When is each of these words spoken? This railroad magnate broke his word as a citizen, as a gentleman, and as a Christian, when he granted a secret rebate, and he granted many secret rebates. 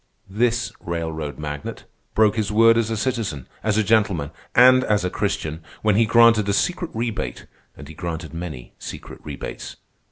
This 0.31 0.73
railroad 0.79 1.37
magnate 1.37 1.83
broke 2.15 2.35
his 2.35 2.51
word 2.51 2.75
as 2.75 2.89
a 2.89 2.97
citizen, 2.97 3.47
as 3.63 3.77
a 3.77 3.83
gentleman, 3.83 4.31
and 4.55 4.83
as 4.83 5.05
a 5.05 5.11
Christian, 5.11 5.61
when 5.83 5.95
he 5.95 6.07
granted 6.07 6.49
a 6.49 6.53
secret 6.53 6.89
rebate, 6.95 7.45
and 7.77 7.87
he 7.87 7.93
granted 7.93 8.33
many 8.33 8.73
secret 8.79 9.19
rebates. 9.23 9.75